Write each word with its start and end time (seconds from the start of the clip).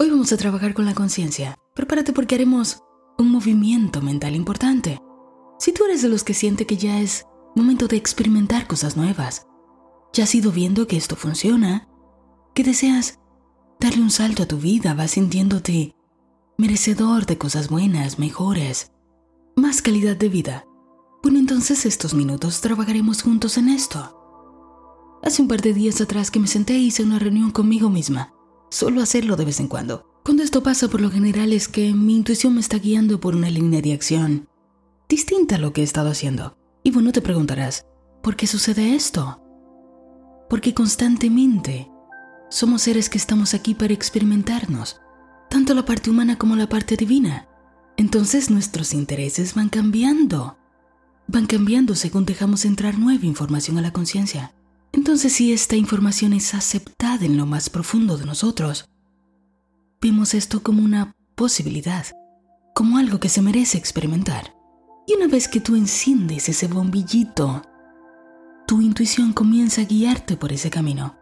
Hoy 0.00 0.10
vamos 0.10 0.32
a 0.32 0.36
trabajar 0.36 0.74
con 0.74 0.84
la 0.84 0.94
conciencia. 0.94 1.56
Prepárate 1.74 2.12
porque 2.12 2.36
haremos 2.36 2.84
un 3.18 3.32
movimiento 3.32 4.00
mental 4.00 4.36
importante. 4.36 5.00
Si 5.58 5.72
tú 5.72 5.86
eres 5.86 6.02
de 6.02 6.08
los 6.08 6.22
que 6.22 6.34
siente 6.34 6.66
que 6.66 6.76
ya 6.76 7.00
es 7.00 7.26
momento 7.56 7.88
de 7.88 7.96
experimentar 7.96 8.68
cosas 8.68 8.96
nuevas, 8.96 9.48
ya 10.12 10.22
has 10.22 10.32
ido 10.36 10.52
viendo 10.52 10.86
que 10.86 10.96
esto 10.96 11.16
funciona, 11.16 11.88
que 12.54 12.62
deseas 12.62 13.18
darle 13.80 14.00
un 14.00 14.12
salto 14.12 14.44
a 14.44 14.46
tu 14.46 14.58
vida, 14.58 14.94
vas 14.94 15.10
sintiéndote 15.10 15.96
merecedor 16.58 17.26
de 17.26 17.36
cosas 17.36 17.68
buenas, 17.68 18.20
mejores, 18.20 18.92
más 19.56 19.82
calidad 19.82 20.16
de 20.16 20.28
vida. 20.28 20.64
Bueno, 21.24 21.40
entonces 21.40 21.84
estos 21.86 22.14
minutos 22.14 22.60
trabajaremos 22.60 23.22
juntos 23.22 23.58
en 23.58 23.68
esto. 23.68 24.14
Hace 25.24 25.42
un 25.42 25.48
par 25.48 25.60
de 25.60 25.74
días 25.74 26.00
atrás 26.00 26.30
que 26.30 26.38
me 26.38 26.46
senté 26.46 26.74
e 26.74 26.78
hice 26.78 27.02
una 27.02 27.18
reunión 27.18 27.50
conmigo 27.50 27.90
misma. 27.90 28.32
Solo 28.70 29.00
hacerlo 29.02 29.36
de 29.36 29.44
vez 29.44 29.60
en 29.60 29.68
cuando. 29.68 30.06
Cuando 30.24 30.42
esto 30.42 30.62
pasa 30.62 30.88
por 30.88 31.00
lo 31.00 31.10
general 31.10 31.52
es 31.52 31.68
que 31.68 31.94
mi 31.94 32.14
intuición 32.14 32.54
me 32.54 32.60
está 32.60 32.78
guiando 32.78 33.18
por 33.18 33.34
una 33.34 33.48
línea 33.50 33.80
de 33.80 33.94
acción 33.94 34.48
distinta 35.08 35.56
a 35.56 35.58
lo 35.58 35.72
que 35.72 35.80
he 35.80 35.84
estado 35.84 36.10
haciendo. 36.10 36.56
Y 36.82 36.90
bueno, 36.90 37.12
te 37.12 37.22
preguntarás, 37.22 37.86
¿por 38.22 38.36
qué 38.36 38.46
sucede 38.46 38.94
esto? 38.94 39.42
Porque 40.50 40.74
constantemente 40.74 41.90
somos 42.50 42.82
seres 42.82 43.08
que 43.08 43.18
estamos 43.18 43.54
aquí 43.54 43.74
para 43.74 43.94
experimentarnos, 43.94 45.00
tanto 45.50 45.74
la 45.74 45.84
parte 45.84 46.10
humana 46.10 46.36
como 46.36 46.56
la 46.56 46.68
parte 46.68 46.96
divina. 46.96 47.48
Entonces 47.96 48.50
nuestros 48.50 48.92
intereses 48.92 49.54
van 49.54 49.68
cambiando. 49.68 50.58
Van 51.26 51.46
cambiando 51.46 51.94
según 51.94 52.24
dejamos 52.24 52.64
entrar 52.64 52.98
nueva 52.98 53.26
información 53.26 53.78
a 53.78 53.82
la 53.82 53.92
conciencia. 53.92 54.54
Entonces 54.92 55.32
si 55.32 55.52
esta 55.52 55.76
información 55.76 56.32
es 56.32 56.54
aceptada 56.54 57.24
en 57.24 57.36
lo 57.36 57.46
más 57.46 57.70
profundo 57.70 58.16
de 58.16 58.26
nosotros, 58.26 58.88
vemos 60.00 60.34
esto 60.34 60.62
como 60.62 60.82
una 60.82 61.14
posibilidad, 61.34 62.06
como 62.74 62.98
algo 62.98 63.20
que 63.20 63.28
se 63.28 63.42
merece 63.42 63.78
experimentar. 63.78 64.54
Y 65.06 65.14
una 65.14 65.26
vez 65.26 65.48
que 65.48 65.60
tú 65.60 65.76
enciendes 65.76 66.48
ese 66.48 66.68
bombillito, 66.68 67.62
tu 68.66 68.82
intuición 68.82 69.32
comienza 69.32 69.80
a 69.80 69.84
guiarte 69.84 70.36
por 70.36 70.52
ese 70.52 70.68
camino. 70.68 71.16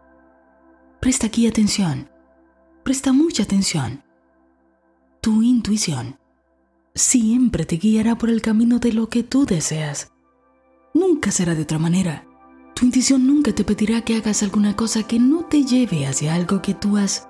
Presta 0.99 1.27
aquí 1.27 1.47
atención, 1.47 2.09
presta 2.83 3.13
mucha 3.13 3.43
atención. 3.43 4.03
Tu 5.21 5.41
intuición 5.43 6.19
siempre 6.93 7.65
te 7.65 7.77
guiará 7.77 8.17
por 8.17 8.29
el 8.29 8.41
camino 8.41 8.79
de 8.79 8.91
lo 8.91 9.07
que 9.07 9.23
tú 9.23 9.45
deseas. 9.45 10.11
Nunca 10.93 11.31
será 11.31 11.55
de 11.55 11.61
otra 11.61 11.79
manera. 11.79 12.26
Tu 12.77 12.85
intuición 12.85 13.25
nunca 13.25 13.55
te 13.55 13.63
pedirá 13.63 14.01
que 14.01 14.15
hagas 14.17 14.43
alguna 14.43 14.75
cosa 14.75 15.01
que 15.01 15.17
no 15.17 15.45
te 15.45 15.63
lleve 15.63 16.05
hacia 16.05 16.35
algo 16.35 16.61
que 16.61 16.75
tú 16.75 16.97
has 16.97 17.27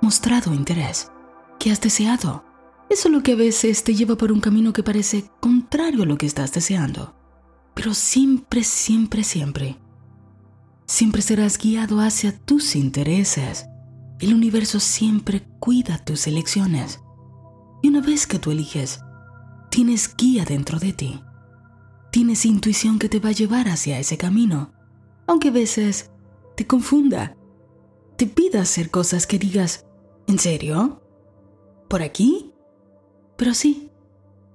mostrado 0.00 0.54
interés, 0.54 1.10
que 1.58 1.72
has 1.72 1.80
deseado. 1.80 2.44
Eso 2.88 3.08
es 3.08 3.12
lo 3.12 3.24
que 3.24 3.32
a 3.32 3.36
veces 3.36 3.82
te 3.82 3.96
lleva 3.96 4.16
por 4.16 4.30
un 4.30 4.38
camino 4.38 4.72
que 4.72 4.84
parece 4.84 5.28
contrario 5.40 6.04
a 6.04 6.06
lo 6.06 6.16
que 6.16 6.26
estás 6.26 6.52
deseando. 6.52 7.16
Pero 7.74 7.94
siempre, 7.94 8.62
siempre, 8.62 9.24
siempre, 9.24 9.76
siempre 10.86 11.20
serás 11.20 11.58
guiado 11.58 11.98
hacia 11.98 12.38
tus 12.38 12.76
intereses. 12.76 13.66
El 14.20 14.34
universo 14.34 14.78
siempre 14.78 15.48
cuida 15.58 15.98
tus 15.98 16.28
elecciones. 16.28 17.00
Y 17.82 17.88
una 17.88 18.02
vez 18.02 18.28
que 18.28 18.38
tú 18.38 18.52
eliges, 18.52 19.00
tienes 19.68 20.14
guía 20.16 20.44
dentro 20.44 20.78
de 20.78 20.92
ti. 20.92 21.20
Tienes 22.12 22.46
intuición 22.46 23.00
que 23.00 23.08
te 23.08 23.18
va 23.18 23.30
a 23.30 23.32
llevar 23.32 23.68
hacia 23.68 23.98
ese 23.98 24.16
camino, 24.16 24.75
aunque 25.26 25.48
a 25.48 25.52
veces 25.52 26.10
te 26.56 26.66
confunda, 26.66 27.36
te 28.16 28.26
pida 28.26 28.62
hacer 28.62 28.90
cosas 28.90 29.26
que 29.26 29.38
digas, 29.38 29.86
¿en 30.26 30.38
serio? 30.38 31.02
¿Por 31.88 32.02
aquí? 32.02 32.52
Pero 33.36 33.54
sí, 33.54 33.90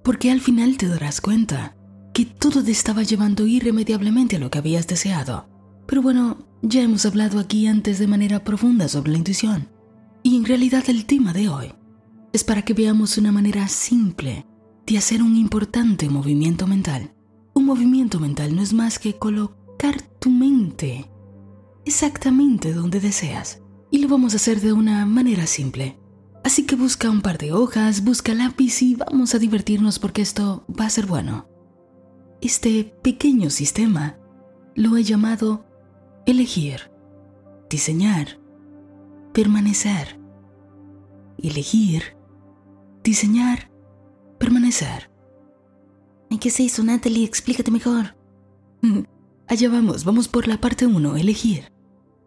porque 0.02 0.30
al 0.30 0.40
final 0.40 0.76
te 0.76 0.88
darás 0.88 1.20
cuenta 1.20 1.76
que 2.12 2.26
todo 2.26 2.62
te 2.62 2.72
estaba 2.72 3.02
llevando 3.02 3.46
irremediablemente 3.46 4.36
a 4.36 4.38
lo 4.38 4.50
que 4.50 4.58
habías 4.58 4.86
deseado. 4.86 5.48
Pero 5.86 6.02
bueno, 6.02 6.38
ya 6.62 6.82
hemos 6.82 7.06
hablado 7.06 7.38
aquí 7.38 7.66
antes 7.66 7.98
de 7.98 8.06
manera 8.06 8.44
profunda 8.44 8.88
sobre 8.88 9.12
la 9.12 9.18
intuición. 9.18 9.68
Y 10.22 10.36
en 10.36 10.44
realidad 10.44 10.84
el 10.88 11.06
tema 11.06 11.32
de 11.32 11.48
hoy 11.48 11.72
es 12.32 12.44
para 12.44 12.62
que 12.62 12.74
veamos 12.74 13.18
una 13.18 13.32
manera 13.32 13.68
simple 13.68 14.46
de 14.86 14.98
hacer 14.98 15.22
un 15.22 15.36
importante 15.36 16.08
movimiento 16.08 16.66
mental. 16.66 17.14
Un 17.54 17.66
movimiento 17.66 18.18
mental 18.18 18.54
no 18.56 18.62
es 18.62 18.72
más 18.72 18.98
que 18.98 19.18
colocar 19.18 19.61
tu 20.20 20.30
mente 20.30 21.10
exactamente 21.84 22.72
donde 22.72 23.00
deseas. 23.00 23.60
Y 23.90 23.98
lo 23.98 24.08
vamos 24.08 24.32
a 24.32 24.36
hacer 24.36 24.60
de 24.60 24.72
una 24.72 25.04
manera 25.04 25.46
simple. 25.46 25.98
Así 26.44 26.64
que 26.64 26.76
busca 26.76 27.10
un 27.10 27.20
par 27.20 27.38
de 27.38 27.52
hojas, 27.52 28.04
busca 28.04 28.34
lápiz 28.34 28.82
y 28.82 28.94
vamos 28.94 29.34
a 29.34 29.38
divertirnos 29.38 29.98
porque 29.98 30.22
esto 30.22 30.64
va 30.68 30.86
a 30.86 30.90
ser 30.90 31.06
bueno. 31.06 31.48
Este 32.40 32.94
pequeño 33.02 33.50
sistema 33.50 34.18
lo 34.74 34.96
he 34.96 35.04
llamado 35.04 35.66
elegir, 36.26 36.90
diseñar, 37.68 38.40
permanecer. 39.32 40.20
Elegir, 41.38 42.16
diseñar, 43.02 43.70
permanecer. 44.38 45.10
¿En 46.30 46.38
qué 46.38 46.50
se 46.50 46.62
hizo, 46.62 46.82
Natalie? 46.82 47.24
Explícate 47.24 47.70
mejor. 47.70 48.16
Allá 49.48 49.68
vamos, 49.68 50.04
vamos 50.04 50.28
por 50.28 50.48
la 50.48 50.60
parte 50.60 50.86
1, 50.86 51.16
elegir. 51.16 51.72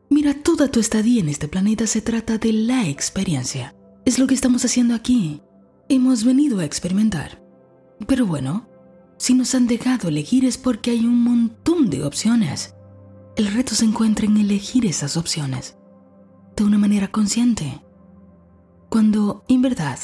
Mira, 0.09 0.33
toda 0.33 0.67
tu 0.67 0.79
estadía 0.79 1.21
en 1.21 1.29
este 1.29 1.47
planeta 1.47 1.87
se 1.87 2.01
trata 2.01 2.37
de 2.37 2.53
la 2.53 2.87
experiencia. 2.87 3.75
Es 4.05 4.19
lo 4.19 4.27
que 4.27 4.35
estamos 4.35 4.63
haciendo 4.63 4.93
aquí. 4.93 5.41
Hemos 5.89 6.23
venido 6.23 6.59
a 6.59 6.65
experimentar. 6.65 7.43
Pero 8.07 8.25
bueno, 8.25 8.67
si 9.17 9.33
nos 9.33 9.55
han 9.55 9.67
dejado 9.67 10.09
elegir 10.09 10.45
es 10.45 10.57
porque 10.57 10.91
hay 10.91 11.05
un 11.05 11.23
montón 11.23 11.89
de 11.89 12.03
opciones. 12.03 12.75
El 13.35 13.47
reto 13.47 13.73
se 13.73 13.85
encuentra 13.85 14.25
en 14.25 14.37
elegir 14.37 14.85
esas 14.85 15.17
opciones 15.17 15.77
de 16.55 16.63
una 16.63 16.77
manera 16.77 17.09
consciente. 17.09 17.81
Cuando, 18.89 19.43
en 19.47 19.61
verdad, 19.61 19.99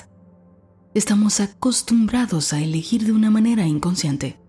estamos 0.94 1.40
acostumbrados 1.40 2.52
a 2.54 2.62
elegir 2.62 3.06
de 3.06 3.12
una 3.12 3.30
manera 3.30 3.66
inconsciente. 3.66 4.40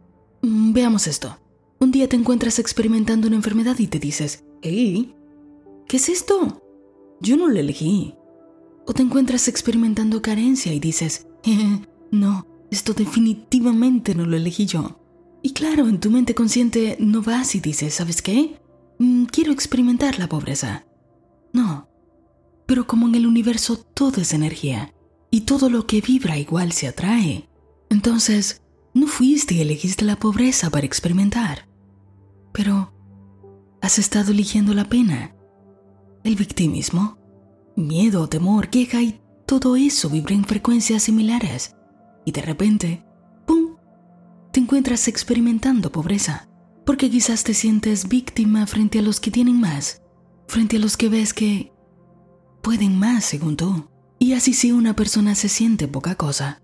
Mm, 0.42 0.72
veamos 0.72 1.06
esto. 1.06 1.38
Un 1.82 1.90
día 1.90 2.08
te 2.08 2.14
encuentras 2.14 2.60
experimentando 2.60 3.26
una 3.26 3.34
enfermedad 3.34 3.76
y 3.80 3.88
te 3.88 3.98
dices, 3.98 4.44
hey, 4.62 5.16
¿qué 5.88 5.96
es 5.96 6.08
esto? 6.08 6.62
Yo 7.20 7.36
no 7.36 7.48
lo 7.48 7.58
elegí. 7.58 8.14
O 8.86 8.94
te 8.94 9.02
encuentras 9.02 9.48
experimentando 9.48 10.22
carencia 10.22 10.72
y 10.72 10.78
dices, 10.78 11.26
eh, 11.42 11.80
no, 12.12 12.46
esto 12.70 12.92
definitivamente 12.92 14.14
no 14.14 14.26
lo 14.26 14.36
elegí 14.36 14.64
yo. 14.64 15.00
Y 15.42 15.54
claro, 15.54 15.88
en 15.88 15.98
tu 15.98 16.08
mente 16.12 16.36
consciente 16.36 16.96
no 17.00 17.20
vas 17.20 17.56
y 17.56 17.60
dices, 17.60 17.94
¿sabes 17.94 18.22
qué? 18.22 18.60
Mm, 19.00 19.24
quiero 19.24 19.50
experimentar 19.50 20.20
la 20.20 20.28
pobreza. 20.28 20.86
No. 21.52 21.88
Pero 22.64 22.86
como 22.86 23.08
en 23.08 23.16
el 23.16 23.26
universo 23.26 23.76
todo 23.76 24.20
es 24.20 24.32
energía 24.32 24.94
y 25.32 25.40
todo 25.40 25.68
lo 25.68 25.88
que 25.88 26.00
vibra 26.00 26.38
igual 26.38 26.70
se 26.70 26.86
atrae, 26.86 27.48
entonces 27.90 28.62
no 28.94 29.08
fuiste 29.08 29.54
y 29.54 29.62
elegiste 29.62 30.04
la 30.04 30.14
pobreza 30.14 30.70
para 30.70 30.86
experimentar. 30.86 31.71
Pero 32.52 32.92
has 33.80 33.98
estado 33.98 34.32
eligiendo 34.32 34.74
la 34.74 34.88
pena, 34.88 35.34
el 36.24 36.36
victimismo, 36.36 37.18
Miedo, 37.76 38.28
temor, 38.28 38.68
queja 38.68 39.00
y 39.00 39.20
todo 39.46 39.76
eso 39.76 40.10
vibra 40.10 40.34
en 40.34 40.44
frecuencias 40.44 41.04
similares. 41.04 41.74
Y 42.26 42.32
de 42.32 42.42
repente, 42.42 43.04
¡pum!, 43.46 43.76
te 44.52 44.60
encuentras 44.60 45.08
experimentando 45.08 45.90
pobreza. 45.90 46.48
Porque 46.84 47.10
quizás 47.10 47.44
te 47.44 47.54
sientes 47.54 48.08
víctima 48.08 48.66
frente 48.66 48.98
a 48.98 49.02
los 49.02 49.20
que 49.20 49.30
tienen 49.30 49.58
más, 49.58 50.02
frente 50.48 50.76
a 50.76 50.80
los 50.80 50.96
que 50.96 51.08
ves 51.08 51.32
que 51.32 51.72
pueden 52.60 52.98
más 52.98 53.24
según 53.24 53.56
tú. 53.56 53.88
Y 54.18 54.34
así 54.34 54.52
si 54.52 54.72
una 54.72 54.94
persona 54.94 55.34
se 55.34 55.48
siente 55.48 55.88
poca 55.88 56.16
cosa, 56.16 56.60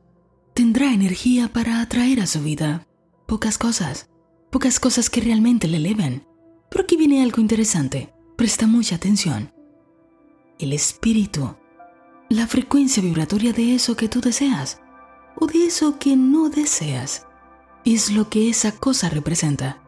tendrá 0.54 0.92
energía 0.92 1.52
para 1.52 1.80
atraer 1.80 2.20
a 2.20 2.26
su 2.26 2.42
vida 2.42 2.86
pocas 3.26 3.58
cosas, 3.58 4.10
pocas 4.50 4.80
cosas 4.80 5.10
que 5.10 5.20
realmente 5.20 5.68
le 5.68 5.78
eleven. 5.78 6.26
Pero 6.70 6.84
aquí 6.84 6.96
viene 6.96 7.22
algo 7.22 7.40
interesante, 7.40 8.12
presta 8.36 8.66
mucha 8.66 8.96
atención 8.96 9.52
el 10.58 10.72
espíritu, 10.72 11.54
la 12.28 12.46
frecuencia 12.46 13.02
vibratoria 13.02 13.52
de 13.52 13.74
eso 13.74 13.96
que 13.96 14.08
tú 14.08 14.20
deseas 14.20 14.80
o 15.36 15.46
de 15.46 15.66
eso 15.66 15.98
que 15.98 16.16
no 16.16 16.48
deseas, 16.48 17.26
es 17.84 18.10
lo 18.10 18.28
que 18.28 18.50
esa 18.50 18.72
cosa 18.72 19.08
representa. 19.08 19.80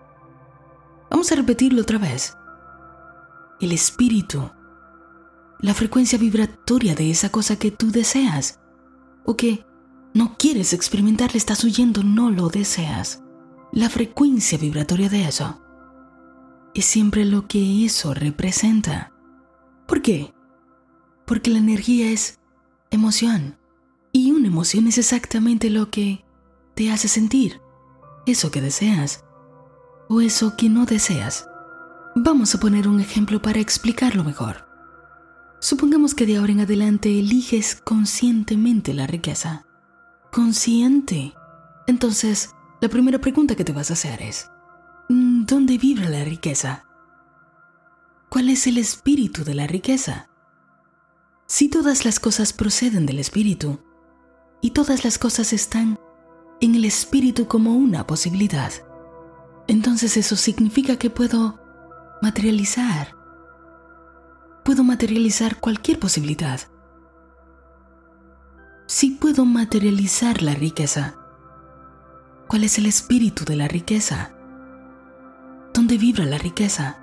Vamos 1.11 1.33
a 1.33 1.35
repetirlo 1.35 1.83
otra 1.83 1.99
vez. 1.99 2.37
El 3.61 3.73
espíritu, 3.73 4.49
la 5.59 5.75
frecuencia 5.75 6.19
vibratoria 6.19 6.95
de 6.95 7.11
esa 7.11 7.31
cosa 7.31 7.59
que 7.59 7.73
tú 7.73 7.91
deseas 7.91 8.61
o 9.25 9.37
que 9.37 9.67
no 10.15 10.37
quieres 10.39 10.73
experimentar, 10.73 11.33
le 11.33 11.39
estás 11.39 11.65
huyendo, 11.65 12.05
no 12.05 12.31
lo 12.31 12.49
deseas. 12.49 13.23
La 13.73 13.89
frecuencia 13.89 14.59
vibratoria 14.59 15.09
de 15.09 15.25
eso 15.25 15.61
es 16.75 16.85
siempre 16.85 17.25
lo 17.25 17.47
que 17.47 17.85
eso 17.85 18.15
representa. 18.15 19.13
¿Por 19.87 20.03
qué? 20.03 20.33
porque 21.31 21.53
la 21.53 21.59
energía 21.59 22.11
es 22.11 22.41
emoción. 22.91 23.57
Y 24.11 24.33
una 24.33 24.49
emoción 24.49 24.89
es 24.89 24.99
exactamente 24.99 25.71
lo 25.71 25.89
que 25.89 26.25
te 26.75 26.91
hace 26.91 27.07
sentir, 27.07 27.61
eso 28.27 28.51
que 28.51 28.61
deseas 28.61 29.25
o 30.09 30.21
eso 30.21 30.57
que 30.57 30.69
no 30.69 30.87
deseas. 30.87 31.47
Vamos 32.17 32.53
a 32.53 32.59
poner 32.59 32.89
un 32.89 32.99
ejemplo 32.99 33.41
para 33.41 33.61
explicarlo 33.61 34.25
mejor. 34.25 34.67
Supongamos 35.61 36.17
que 36.17 36.27
de 36.27 36.39
ahora 36.39 36.51
en 36.51 36.63
adelante 36.63 37.17
eliges 37.17 37.81
conscientemente 37.85 38.93
la 38.93 39.07
riqueza. 39.07 39.65
Consciente. 40.33 41.33
Entonces, 41.87 42.51
la 42.81 42.89
primera 42.89 43.19
pregunta 43.19 43.55
que 43.55 43.65
te 43.65 43.73
vas 43.73 43.91
a 43.91 43.93
hacer 43.93 44.23
es, 44.23 44.51
mm, 45.09 45.45
¿dónde 45.45 45.77
vibra 45.77 46.09
la 46.09 46.25
riqueza? 46.25 46.87
¿Cuál 48.31 48.49
es 48.49 48.67
el 48.67 48.79
espíritu 48.79 49.45
de 49.45 49.55
la 49.55 49.67
riqueza? 49.67 50.29
Si 51.47 51.69
todas 51.69 52.05
las 52.05 52.21
cosas 52.21 52.53
proceden 52.53 53.05
del 53.05 53.19
espíritu 53.19 53.81
y 54.63 54.71
todas 54.71 55.05
las 55.05 55.19
cosas 55.19 55.53
están 55.53 55.99
en 56.61 56.75
el 56.75 56.85
espíritu 56.85 57.49
como 57.49 57.75
una 57.75 58.07
posibilidad, 58.07 58.73
entonces 59.67 60.17
eso 60.17 60.37
significa 60.37 60.97
que 60.97 61.11
puedo 61.11 61.61
materializar. 62.23 63.15
Puedo 64.65 64.85
materializar 64.85 65.61
cualquier 65.61 65.99
posibilidad. 65.99 66.61
Si 68.87 69.11
puedo 69.11 69.45
materializar 69.45 70.43
la 70.43 70.55
riqueza, 70.55 71.20
¿cuál 72.51 72.65
es 72.65 72.79
el 72.79 72.87
espíritu 72.87 73.45
de 73.45 73.55
la 73.55 73.69
riqueza? 73.69 74.33
¿Dónde 75.73 75.99
vibra 75.99 76.25
la 76.25 76.37
riqueza? 76.37 76.99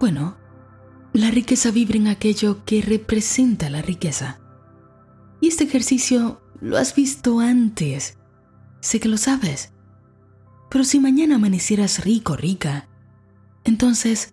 Bueno, 0.00 0.38
la 1.12 1.30
riqueza 1.30 1.70
vibra 1.70 1.98
en 1.98 2.08
aquello 2.08 2.64
que 2.64 2.80
representa 2.80 3.68
la 3.68 3.82
riqueza. 3.82 4.40
Y 5.42 5.48
este 5.48 5.64
ejercicio 5.64 6.40
lo 6.62 6.78
has 6.78 6.94
visto 6.94 7.40
antes. 7.40 8.16
Sé 8.80 8.98
que 8.98 9.10
lo 9.10 9.18
sabes. 9.18 9.74
Pero 10.70 10.84
si 10.84 10.98
mañana 10.98 11.34
amanecieras 11.34 12.02
rico, 12.06 12.34
rica, 12.34 12.88
entonces, 13.64 14.32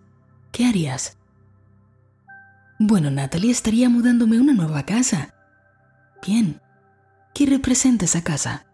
¿qué 0.52 0.64
harías? 0.64 1.18
Bueno, 2.78 3.10
Natalie, 3.10 3.50
estaría 3.50 3.90
mudándome 3.90 4.38
a 4.38 4.40
una 4.40 4.54
nueva 4.54 4.86
casa. 4.86 5.34
Bien. 6.26 6.62
¿Qué 7.34 7.44
representa 7.44 8.06
esa 8.06 8.24
casa? 8.24 8.66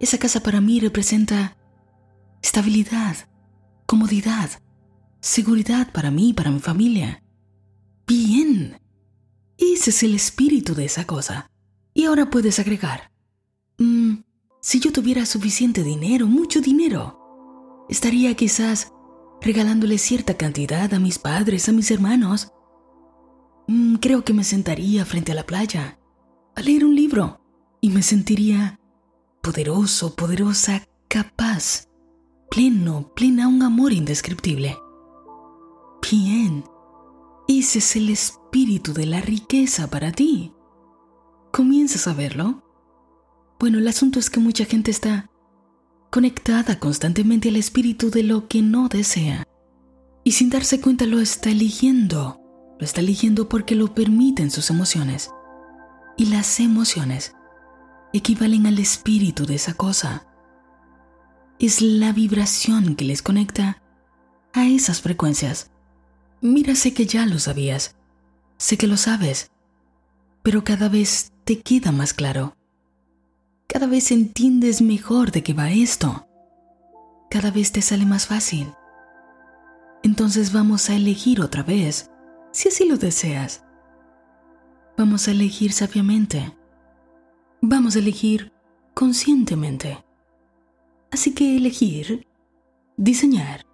Esa 0.00 0.18
casa 0.18 0.40
para 0.40 0.60
mí 0.60 0.80
representa 0.80 1.56
estabilidad, 2.42 3.16
comodidad, 3.86 4.50
seguridad 5.20 5.92
para 5.92 6.10
mí 6.10 6.30
y 6.30 6.34
para 6.34 6.50
mi 6.50 6.60
familia. 6.60 7.22
Bien. 8.06 8.80
Ese 9.56 9.90
es 9.90 10.02
el 10.04 10.14
espíritu 10.14 10.74
de 10.74 10.84
esa 10.84 11.04
cosa. 11.04 11.50
Y 11.94 12.04
ahora 12.04 12.30
puedes 12.30 12.60
agregar. 12.60 13.10
Mm, 13.78 14.18
si 14.60 14.80
yo 14.80 14.92
tuviera 14.92 15.26
suficiente 15.26 15.82
dinero, 15.82 16.26
mucho 16.26 16.60
dinero, 16.60 17.86
estaría 17.88 18.34
quizás 18.34 18.92
regalándole 19.40 19.98
cierta 19.98 20.36
cantidad 20.36 20.92
a 20.94 20.98
mis 21.00 21.18
padres, 21.18 21.68
a 21.68 21.72
mis 21.72 21.90
hermanos. 21.90 22.52
Mm, 23.66 23.96
creo 23.96 24.24
que 24.24 24.32
me 24.32 24.44
sentaría 24.44 25.04
frente 25.04 25.32
a 25.32 25.34
la 25.34 25.46
playa 25.46 25.98
a 26.54 26.62
leer 26.62 26.84
un 26.84 26.94
libro 26.94 27.40
y 27.80 27.90
me 27.90 28.02
sentiría 28.02 28.77
poderoso, 29.48 30.14
poderosa, 30.14 30.86
capaz, 31.08 31.88
pleno, 32.50 33.14
plena 33.14 33.48
un 33.48 33.62
amor 33.62 33.94
indescriptible. 33.94 34.76
Bien, 36.02 36.64
ese 37.48 37.78
es 37.78 37.96
el 37.96 38.10
espíritu 38.10 38.92
de 38.92 39.06
la 39.06 39.22
riqueza 39.22 39.88
para 39.88 40.12
ti. 40.12 40.52
¿Comienzas 41.50 42.06
a 42.08 42.12
verlo? 42.12 42.62
Bueno, 43.58 43.78
el 43.78 43.88
asunto 43.88 44.18
es 44.18 44.28
que 44.28 44.38
mucha 44.38 44.66
gente 44.66 44.90
está 44.90 45.30
conectada 46.10 46.78
constantemente 46.78 47.48
al 47.48 47.56
espíritu 47.56 48.10
de 48.10 48.24
lo 48.24 48.48
que 48.48 48.60
no 48.60 48.88
desea. 48.88 49.48
Y 50.24 50.32
sin 50.32 50.50
darse 50.50 50.82
cuenta 50.82 51.06
lo 51.06 51.20
está 51.20 51.48
eligiendo. 51.48 52.38
Lo 52.78 52.84
está 52.84 53.00
eligiendo 53.00 53.48
porque 53.48 53.76
lo 53.76 53.94
permiten 53.94 54.50
sus 54.50 54.68
emociones. 54.68 55.30
Y 56.18 56.26
las 56.26 56.60
emociones 56.60 57.32
equivalen 58.12 58.66
al 58.66 58.78
espíritu 58.78 59.46
de 59.46 59.54
esa 59.54 59.74
cosa. 59.74 60.26
Es 61.58 61.80
la 61.80 62.12
vibración 62.12 62.94
que 62.94 63.04
les 63.04 63.22
conecta 63.22 63.82
a 64.52 64.66
esas 64.66 65.00
frecuencias. 65.00 65.70
Mira, 66.40 66.74
sé 66.74 66.94
que 66.94 67.06
ya 67.06 67.26
lo 67.26 67.38
sabías, 67.38 67.96
sé 68.56 68.78
que 68.78 68.86
lo 68.86 68.96
sabes, 68.96 69.50
pero 70.42 70.64
cada 70.64 70.88
vez 70.88 71.32
te 71.44 71.60
queda 71.60 71.92
más 71.92 72.14
claro. 72.14 72.56
Cada 73.66 73.86
vez 73.86 74.12
entiendes 74.12 74.80
mejor 74.80 75.30
de 75.30 75.42
qué 75.42 75.52
va 75.52 75.70
esto. 75.70 76.26
Cada 77.30 77.50
vez 77.50 77.72
te 77.72 77.82
sale 77.82 78.06
más 78.06 78.26
fácil. 78.26 78.72
Entonces 80.02 80.52
vamos 80.52 80.88
a 80.88 80.94
elegir 80.94 81.40
otra 81.40 81.62
vez, 81.62 82.10
si 82.52 82.68
así 82.68 82.88
lo 82.88 82.96
deseas. 82.96 83.64
Vamos 84.96 85.28
a 85.28 85.32
elegir 85.32 85.72
sabiamente. 85.72 86.57
Vamos 87.60 87.96
a 87.96 87.98
elegir 87.98 88.52
conscientemente. 88.94 90.04
Así 91.10 91.34
que 91.34 91.56
elegir, 91.56 92.24
diseñar 92.96 93.66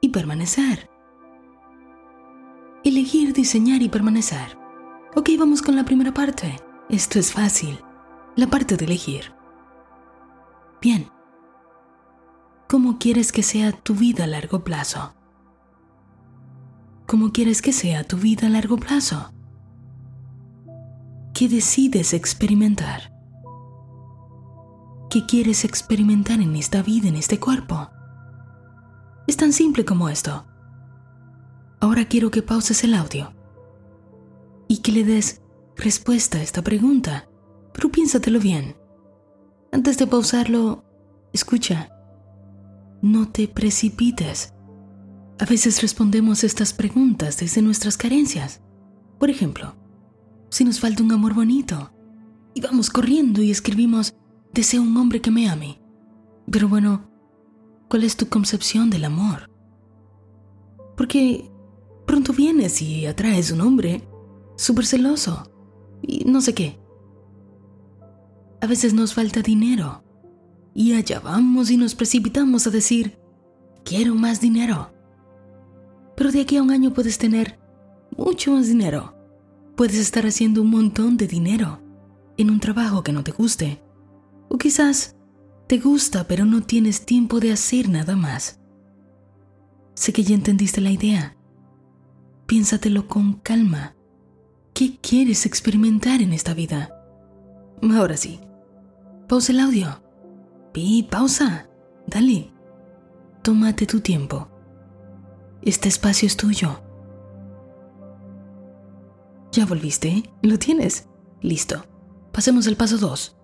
y 0.00 0.08
permanecer. 0.08 0.90
Elegir, 2.82 3.32
diseñar 3.32 3.82
y 3.82 3.88
permanecer. 3.88 4.58
Ok, 5.14 5.30
vamos 5.38 5.62
con 5.62 5.76
la 5.76 5.84
primera 5.84 6.12
parte. 6.12 6.56
Esto 6.88 7.20
es 7.20 7.32
fácil. 7.32 7.78
La 8.34 8.48
parte 8.48 8.76
de 8.76 8.86
elegir. 8.86 9.32
Bien. 10.82 11.08
¿Cómo 12.68 12.98
quieres 12.98 13.30
que 13.30 13.44
sea 13.44 13.70
tu 13.70 13.94
vida 13.94 14.24
a 14.24 14.26
largo 14.26 14.64
plazo? 14.64 15.14
¿Cómo 17.06 17.30
quieres 17.30 17.62
que 17.62 17.72
sea 17.72 18.02
tu 18.02 18.16
vida 18.16 18.48
a 18.48 18.50
largo 18.50 18.76
plazo? 18.76 19.32
¿Qué 21.38 21.48
decides 21.48 22.14
experimentar? 22.14 23.12
¿Qué 25.08 25.24
quieres 25.24 25.64
experimentar 25.64 26.40
en 26.40 26.56
esta 26.56 26.82
vida, 26.82 27.06
en 27.06 27.14
este 27.14 27.38
cuerpo? 27.38 27.90
Es 29.28 29.36
tan 29.36 29.52
simple 29.52 29.84
como 29.84 30.08
esto. 30.08 30.48
Ahora 31.78 32.06
quiero 32.06 32.32
que 32.32 32.42
pauses 32.42 32.82
el 32.82 32.92
audio 32.92 33.32
y 34.66 34.78
que 34.78 34.90
le 34.90 35.04
des 35.04 35.40
respuesta 35.76 36.38
a 36.38 36.42
esta 36.42 36.62
pregunta, 36.62 37.28
pero 37.72 37.88
piénsatelo 37.88 38.40
bien. 38.40 38.76
Antes 39.70 39.96
de 39.96 40.08
pausarlo, 40.08 40.82
escucha. 41.32 41.88
No 43.00 43.28
te 43.28 43.46
precipites. 43.46 44.54
A 45.38 45.44
veces 45.44 45.82
respondemos 45.82 46.42
estas 46.42 46.72
preguntas 46.72 47.38
desde 47.38 47.62
nuestras 47.62 47.96
carencias. 47.96 48.60
Por 49.20 49.30
ejemplo, 49.30 49.76
si 50.50 50.64
nos 50.64 50.80
falta 50.80 51.02
un 51.02 51.12
amor 51.12 51.34
bonito, 51.34 51.92
y 52.54 52.60
vamos 52.60 52.90
corriendo 52.90 53.42
y 53.42 53.50
escribimos, 53.50 54.14
deseo 54.52 54.82
un 54.82 54.96
hombre 54.96 55.20
que 55.20 55.30
me 55.30 55.48
ame. 55.48 55.80
Pero 56.50 56.68
bueno, 56.68 57.08
¿cuál 57.88 58.04
es 58.04 58.16
tu 58.16 58.28
concepción 58.28 58.90
del 58.90 59.04
amor? 59.04 59.50
Porque 60.96 61.50
Pronto 62.08 62.32
vienes 62.32 62.80
y 62.80 63.04
atraes 63.04 63.52
un 63.52 63.60
hombre 63.60 64.08
súper 64.56 64.86
celoso 64.86 65.52
y 66.00 66.24
no 66.24 66.40
sé 66.40 66.54
qué. 66.54 66.80
A 68.62 68.66
veces 68.66 68.94
nos 68.94 69.12
falta 69.12 69.42
dinero 69.42 70.02
y 70.72 70.94
allá 70.94 71.20
vamos 71.20 71.70
y 71.70 71.76
nos 71.76 71.94
precipitamos 71.94 72.66
a 72.66 72.70
decir, 72.70 73.18
quiero 73.84 74.14
más 74.14 74.40
dinero. 74.40 74.90
Pero 76.16 76.32
de 76.32 76.40
aquí 76.40 76.56
a 76.56 76.62
un 76.62 76.70
año 76.70 76.94
puedes 76.94 77.18
tener 77.18 77.60
mucho 78.16 78.52
más 78.52 78.68
dinero. 78.68 79.14
Puedes 79.78 79.98
estar 79.98 80.26
haciendo 80.26 80.62
un 80.62 80.70
montón 80.70 81.16
de 81.16 81.28
dinero 81.28 81.80
en 82.36 82.50
un 82.50 82.58
trabajo 82.58 83.04
que 83.04 83.12
no 83.12 83.22
te 83.22 83.30
guste. 83.30 83.80
O 84.48 84.58
quizás 84.58 85.14
te 85.68 85.78
gusta 85.78 86.24
pero 86.24 86.44
no 86.44 86.64
tienes 86.64 87.06
tiempo 87.06 87.38
de 87.38 87.52
hacer 87.52 87.88
nada 87.88 88.16
más. 88.16 88.58
Sé 89.94 90.12
que 90.12 90.24
ya 90.24 90.34
entendiste 90.34 90.80
la 90.80 90.90
idea. 90.90 91.36
Piénsatelo 92.46 93.06
con 93.06 93.34
calma. 93.34 93.94
¿Qué 94.74 94.98
quieres 95.00 95.46
experimentar 95.46 96.22
en 96.22 96.32
esta 96.32 96.54
vida? 96.54 96.90
Ahora 97.80 98.16
sí. 98.16 98.40
Pausa 99.28 99.52
el 99.52 99.60
audio. 99.60 100.02
Pi, 100.72 101.06
pausa. 101.08 101.68
Dale. 102.04 102.50
Tómate 103.42 103.86
tu 103.86 104.00
tiempo. 104.00 104.48
Este 105.62 105.88
espacio 105.88 106.26
es 106.26 106.36
tuyo. 106.36 106.80
¿Ya 109.52 109.66
volviste? 109.66 110.22
¿Lo 110.42 110.58
tienes? 110.58 111.08
Listo. 111.40 111.84
Pasemos 112.32 112.66
al 112.66 112.76
paso 112.76 112.98
2. 112.98 113.36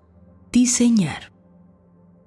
Diseñar. 0.52 1.32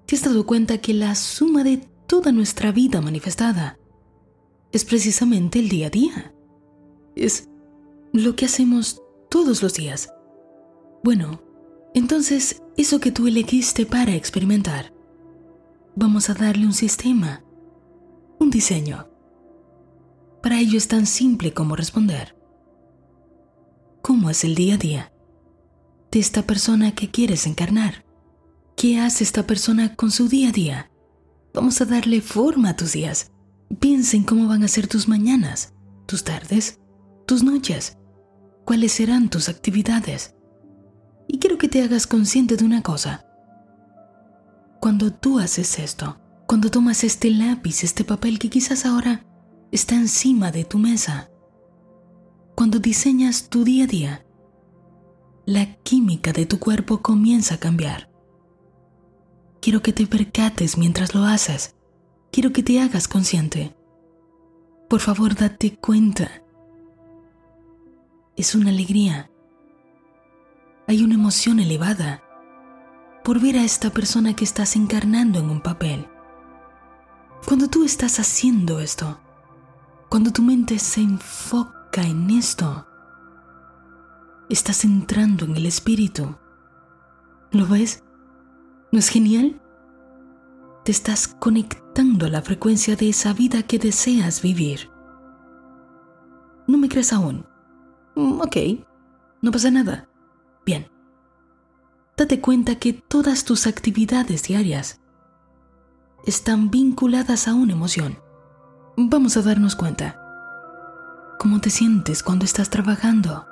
¿Te 0.06 0.16
has 0.16 0.24
dado 0.24 0.46
cuenta 0.46 0.80
que 0.80 0.94
la 0.94 1.16
suma 1.16 1.64
de 1.64 1.78
toda 2.08 2.32
nuestra 2.32 2.72
vida 2.72 3.02
manifestada 3.02 3.78
es 4.72 4.86
precisamente 4.86 5.60
el 5.60 5.70
día 5.70 5.88
a 5.88 5.90
día? 5.90 6.34
es 7.18 7.50
lo 8.14 8.36
que 8.36 8.46
hacemos 8.46 9.02
todos 9.30 9.62
los 9.64 9.74
días. 9.74 10.14
Bueno, 11.04 11.42
entonces 11.94 12.62
eso 12.78 13.00
que 13.00 13.12
tú 13.12 13.28
elegiste 13.28 13.86
para 13.86 14.16
experimentar, 14.16 14.94
vamos 15.96 16.30
a 16.30 16.34
darle 16.34 16.66
un 16.66 16.74
sistema, 16.74 17.44
un 18.40 18.50
diseño. 18.50 19.08
Para 20.42 20.60
ello 20.60 20.78
es 20.78 20.88
tan 20.88 21.06
simple 21.06 21.54
como 21.54 21.76
responder. 21.76 22.37
¿Cómo 24.08 24.30
es 24.30 24.46
el 24.46 24.56
día 24.56 24.76
a 24.76 24.78
día 24.78 25.12
de 26.12 26.20
esta 26.20 26.44
persona 26.44 26.96
que 26.96 27.12
quieres 27.12 27.46
encarnar? 27.46 28.06
¿Qué 28.78 29.02
hace 29.02 29.26
esta 29.26 29.46
persona 29.46 29.98
con 29.98 30.12
su 30.12 30.30
día 30.30 30.48
a 30.48 30.52
día? 30.54 30.92
Vamos 31.54 31.82
a 31.82 31.86
darle 31.86 32.22
forma 32.22 32.70
a 32.70 32.76
tus 32.78 32.94
días. 32.94 33.34
Piensa 33.82 34.16
en 34.16 34.24
cómo 34.24 34.48
van 34.48 34.64
a 34.64 34.70
ser 34.70 34.88
tus 34.88 35.10
mañanas, 35.10 35.74
tus 36.06 36.24
tardes, 36.24 36.80
tus 37.26 37.44
noches. 37.44 37.98
¿Cuáles 38.64 38.94
serán 38.94 39.30
tus 39.30 39.50
actividades? 39.50 40.36
Y 41.28 41.40
quiero 41.40 41.58
que 41.58 41.68
te 41.68 41.84
hagas 41.84 42.08
consciente 42.08 42.56
de 42.56 42.64
una 42.64 42.84
cosa. 42.84 43.26
Cuando 44.80 45.12
tú 45.12 45.38
haces 45.38 45.80
esto, 45.80 46.18
cuando 46.48 46.72
tomas 46.72 47.04
este 47.04 47.30
lápiz, 47.30 47.84
este 47.84 48.06
papel 48.06 48.40
que 48.40 48.50
quizás 48.50 48.86
ahora 48.86 49.26
está 49.74 49.96
encima 49.96 50.54
de 50.54 50.64
tu 50.64 50.78
mesa, 50.78 51.30
cuando 52.58 52.80
diseñas 52.80 53.50
tu 53.50 53.64
día 53.64 53.84
a 53.84 53.88
día, 53.88 54.26
la 55.46 55.76
química 55.84 56.34
de 56.34 56.48
tu 56.48 56.58
cuerpo 56.58 57.04
comienza 57.04 57.54
a 57.54 57.60
cambiar. 57.60 58.10
Quiero 59.62 59.84
que 59.84 59.94
te 59.94 60.08
percates 60.08 60.76
mientras 60.76 61.14
lo 61.14 61.24
haces. 61.24 61.76
Quiero 62.32 62.54
que 62.54 62.64
te 62.64 62.82
hagas 62.82 63.08
consciente. 63.08 63.76
Por 64.90 65.02
favor, 65.02 65.36
date 65.36 65.78
cuenta. 65.78 66.42
Es 68.36 68.56
una 68.56 68.72
alegría. 68.72 69.30
Hay 70.88 71.04
una 71.04 71.14
emoción 71.14 71.60
elevada 71.60 72.24
por 73.24 73.40
ver 73.40 73.58
a 73.58 73.64
esta 73.64 73.92
persona 73.92 74.36
que 74.36 74.46
estás 74.46 74.76
encarnando 74.76 75.38
en 75.38 75.52
un 75.52 75.62
papel. 75.62 76.08
Cuando 77.46 77.70
tú 77.70 77.84
estás 77.86 78.20
haciendo 78.20 78.80
esto, 78.80 79.20
cuando 80.10 80.32
tu 80.32 80.42
mente 80.42 80.80
se 80.80 81.02
enfoca 81.02 81.77
en 82.04 82.30
esto, 82.30 82.86
estás 84.50 84.84
entrando 84.84 85.46
en 85.46 85.56
el 85.56 85.66
espíritu. 85.66 86.36
¿Lo 87.52 87.66
ves? 87.66 88.04
¿No 88.92 89.00
es 89.00 89.10
genial? 89.10 89.62
Te 90.84 90.92
estás 90.92 91.28
conectando 91.28 92.26
a 92.26 92.30
la 92.30 92.42
frecuencia 92.42 92.96
de 92.96 93.10
esa 93.10 93.34
vida 93.34 93.64
que 93.64 93.80
deseas 93.80 94.42
vivir. 94.42 94.90
¿No 96.68 96.78
me 96.78 96.90
crees 96.90 97.14
aún? 97.14 97.46
Mm, 98.16 98.42
ok, 98.42 98.58
no 99.42 99.52
pasa 99.52 99.72
nada. 99.72 100.08
Bien. 100.66 100.88
Date 102.16 102.42
cuenta 102.42 102.76
que 102.76 102.94
todas 102.94 103.44
tus 103.44 103.68
actividades 103.68 104.44
diarias 104.44 105.02
están 106.26 106.70
vinculadas 106.70 107.48
a 107.48 107.54
una 107.54 107.74
emoción. 107.74 108.18
Vamos 108.98 109.38
a 109.38 109.42
darnos 109.42 109.76
cuenta. 109.76 110.27
¿Cómo 111.40 111.62
te 111.62 111.70
sientes 111.70 112.24
cuando 112.24 112.46
estás 112.46 112.72
trabajando? 112.72 113.46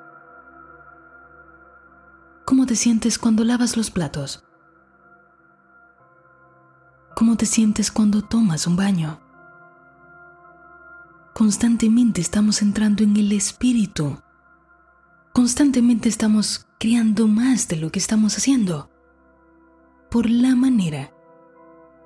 ¿Cómo 2.44 2.66
te 2.66 2.76
sientes 2.76 3.20
cuando 3.20 3.44
lavas 3.44 3.78
los 3.78 3.92
platos? 3.92 4.44
¿Cómo 7.16 7.38
te 7.38 7.46
sientes 7.46 7.92
cuando 7.92 8.24
tomas 8.24 8.66
un 8.66 8.76
baño? 8.76 9.20
Constantemente 11.34 12.22
estamos 12.22 12.64
entrando 12.64 13.04
en 13.04 13.18
el 13.18 13.32
espíritu. 13.32 14.18
Constantemente 15.32 16.10
estamos 16.10 16.66
creando 16.80 17.28
más 17.28 17.68
de 17.68 17.76
lo 17.76 17.92
que 17.92 18.00
estamos 18.00 18.36
haciendo. 18.36 18.90
Por 20.10 20.28
la 20.28 20.56
manera 20.56 21.12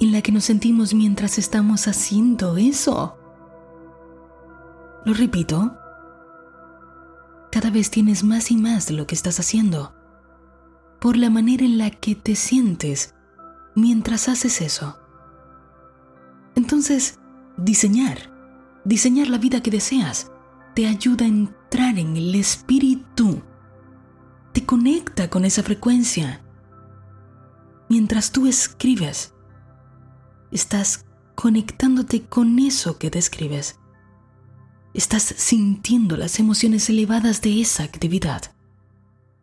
en 0.01 0.11
la 0.11 0.21
que 0.21 0.31
nos 0.31 0.45
sentimos 0.45 0.93
mientras 0.93 1.37
estamos 1.37 1.87
haciendo 1.87 2.57
eso. 2.57 3.18
Lo 5.05 5.13
repito. 5.13 5.77
Cada 7.51 7.69
vez 7.69 7.89
tienes 7.89 8.23
más 8.23 8.51
y 8.51 8.57
más 8.57 8.87
de 8.87 8.93
lo 8.93 9.07
que 9.07 9.15
estás 9.15 9.39
haciendo. 9.39 9.95
Por 10.99 11.17
la 11.17 11.29
manera 11.29 11.65
en 11.65 11.77
la 11.77 11.89
que 11.89 12.15
te 12.15 12.35
sientes 12.35 13.15
mientras 13.75 14.27
haces 14.27 14.61
eso. 14.61 14.99
Entonces, 16.55 17.19
diseñar, 17.57 18.17
diseñar 18.83 19.27
la 19.27 19.37
vida 19.37 19.61
que 19.61 19.71
deseas, 19.71 20.31
te 20.75 20.87
ayuda 20.87 21.25
a 21.25 21.29
entrar 21.29 21.97
en 21.97 22.17
el 22.17 22.35
espíritu, 22.35 23.41
te 24.53 24.65
conecta 24.65 25.29
con 25.29 25.45
esa 25.45 25.63
frecuencia. 25.63 26.41
Mientras 27.89 28.31
tú 28.31 28.45
escribes, 28.45 29.33
estás 30.51 31.05
conectándote 31.35 32.25
con 32.25 32.59
eso 32.59 32.97
que 32.97 33.09
describes. 33.09 33.79
Estás 34.93 35.23
sintiendo 35.23 36.17
las 36.17 36.39
emociones 36.39 36.89
elevadas 36.89 37.41
de 37.41 37.61
esa 37.61 37.83
actividad. 37.83 38.53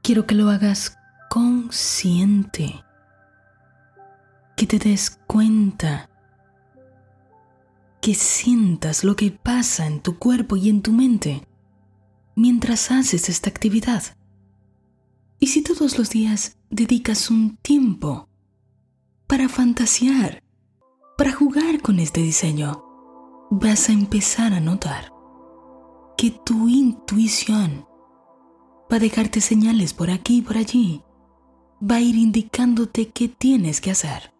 Quiero 0.02 0.26
que 0.26 0.34
lo 0.34 0.50
hagas 0.50 0.96
consciente 1.30 2.82
que 4.56 4.66
te 4.66 4.78
des 4.78 5.20
cuenta, 5.26 6.08
que 8.00 8.14
sientas 8.14 9.04
lo 9.04 9.14
que 9.14 9.30
pasa 9.30 9.86
en 9.86 10.00
tu 10.00 10.18
cuerpo 10.18 10.56
y 10.56 10.70
en 10.70 10.80
tu 10.80 10.92
mente 10.92 11.46
mientras 12.34 12.90
haces 12.90 13.28
esta 13.28 13.50
actividad. 13.50 14.02
Y 15.38 15.48
si 15.48 15.62
todos 15.62 15.98
los 15.98 16.10
días 16.10 16.56
dedicas 16.70 17.30
un 17.30 17.56
tiempo 17.58 18.28
para 19.26 19.48
fantasear, 19.48 20.42
para 21.18 21.32
jugar 21.32 21.82
con 21.82 21.98
este 21.98 22.22
diseño, 22.22 22.82
vas 23.50 23.88
a 23.88 23.92
empezar 23.92 24.54
a 24.54 24.60
notar 24.60 25.15
que 26.16 26.30
tu 26.30 26.68
intuición 26.68 27.86
va 28.90 28.96
a 28.96 29.00
dejarte 29.00 29.40
señales 29.40 29.92
por 29.92 30.10
aquí 30.10 30.38
y 30.38 30.42
por 30.42 30.56
allí, 30.56 31.02
va 31.82 31.96
a 31.96 32.00
ir 32.00 32.16
indicándote 32.16 33.08
qué 33.08 33.28
tienes 33.28 33.80
que 33.80 33.90
hacer. 33.90 34.32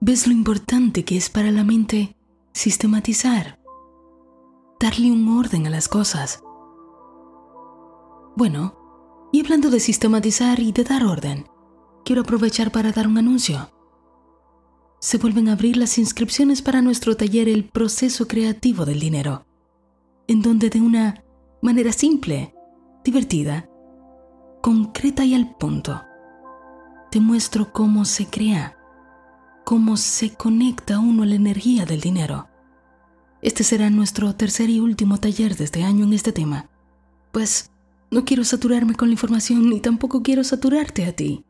¿Ves 0.00 0.26
lo 0.26 0.32
importante 0.32 1.04
que 1.04 1.16
es 1.16 1.30
para 1.30 1.50
la 1.50 1.64
mente 1.64 2.16
sistematizar? 2.52 3.60
Darle 4.78 5.10
un 5.10 5.28
orden 5.28 5.66
a 5.66 5.70
las 5.70 5.88
cosas. 5.88 6.42
Bueno, 8.36 8.76
y 9.32 9.40
hablando 9.40 9.70
de 9.70 9.80
sistematizar 9.80 10.60
y 10.60 10.72
de 10.72 10.84
dar 10.84 11.04
orden, 11.04 11.46
quiero 12.04 12.22
aprovechar 12.22 12.70
para 12.70 12.92
dar 12.92 13.06
un 13.06 13.18
anuncio. 13.18 13.70
Se 15.00 15.18
vuelven 15.18 15.48
a 15.48 15.52
abrir 15.52 15.76
las 15.76 15.98
inscripciones 15.98 16.62
para 16.62 16.82
nuestro 16.82 17.16
taller 17.16 17.48
El 17.48 17.64
proceso 17.64 18.28
creativo 18.28 18.84
del 18.84 19.00
dinero, 19.00 19.46
en 20.32 20.42
donde 20.42 20.70
de 20.70 20.80
una 20.80 21.24
manera 21.60 21.92
simple, 21.92 22.54
divertida, 23.04 23.68
concreta 24.60 25.24
y 25.24 25.34
al 25.34 25.56
punto, 25.56 26.02
te 27.10 27.20
muestro 27.20 27.72
cómo 27.72 28.04
se 28.04 28.26
crea 28.26 28.76
cómo 29.64 29.96
se 29.96 30.34
conecta 30.34 30.98
uno 30.98 31.22
a 31.22 31.26
la 31.26 31.34
energía 31.34 31.84
del 31.84 32.00
dinero. 32.00 32.48
Este 33.40 33.64
será 33.64 33.90
nuestro 33.90 34.34
tercer 34.34 34.70
y 34.70 34.80
último 34.80 35.18
taller 35.18 35.56
de 35.56 35.64
este 35.64 35.82
año 35.82 36.04
en 36.04 36.12
este 36.12 36.32
tema, 36.32 36.68
pues 37.32 37.70
no 38.10 38.24
quiero 38.24 38.44
saturarme 38.44 38.94
con 38.94 39.08
la 39.08 39.12
información 39.12 39.68
ni 39.70 39.80
tampoco 39.80 40.22
quiero 40.22 40.44
saturarte 40.44 41.06
a 41.06 41.12
ti. 41.12 41.44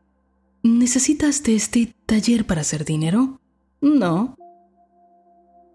¿Necesitas 0.63 1.41
este 1.47 1.93
taller 2.05 2.45
para 2.47 2.61
hacer 2.61 2.85
dinero? 2.85 3.41
No. 3.81 4.37